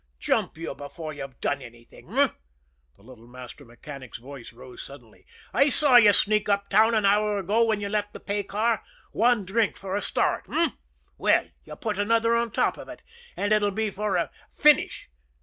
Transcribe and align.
Jump 0.17 0.57
you 0.57 0.73
before 0.73 1.13
you've 1.13 1.39
done 1.41 1.61
anything 1.61 2.09
eh!" 2.17 2.29
The 2.95 3.03
little 3.03 3.27
master 3.27 3.63
mechanic's 3.63 4.17
voice 4.17 4.51
rose 4.51 4.81
suddenly. 4.81 5.27
"I 5.53 5.69
saw 5.69 5.97
you 5.97 6.11
sneak 6.11 6.49
uptown 6.49 6.95
an 6.95 7.05
hour 7.05 7.37
ago 7.37 7.63
when 7.65 7.81
you 7.81 7.87
left 7.87 8.13
the 8.13 8.19
pay 8.19 8.41
car 8.41 8.81
one 9.11 9.45
drink 9.45 9.77
for 9.77 9.95
a 9.95 10.01
start 10.01 10.45
h'm! 10.47 10.73
Well, 11.19 11.49
you 11.65 11.75
put 11.75 11.99
another 11.99 12.35
on 12.35 12.49
top 12.49 12.77
of 12.79 12.89
it, 12.89 13.03
and 13.37 13.53
it'll 13.53 13.69
be 13.69 13.91
for 13.91 14.15
a 14.15 14.31
finish! 14.55 15.07